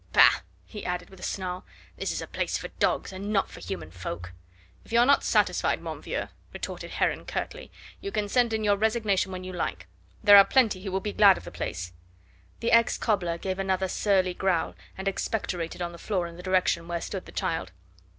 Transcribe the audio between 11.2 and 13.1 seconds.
of the place." The ex